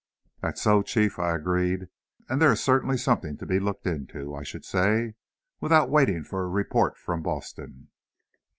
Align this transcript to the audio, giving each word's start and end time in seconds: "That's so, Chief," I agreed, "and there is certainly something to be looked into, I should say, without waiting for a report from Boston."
"That's 0.41 0.59
so, 0.63 0.81
Chief," 0.81 1.19
I 1.19 1.35
agreed, 1.35 1.87
"and 2.27 2.41
there 2.41 2.51
is 2.51 2.59
certainly 2.59 2.97
something 2.97 3.37
to 3.37 3.45
be 3.45 3.59
looked 3.59 3.85
into, 3.85 4.33
I 4.33 4.41
should 4.41 4.65
say, 4.65 5.13
without 5.59 5.91
waiting 5.91 6.23
for 6.23 6.41
a 6.41 6.47
report 6.49 6.97
from 6.97 7.21
Boston." 7.21 7.89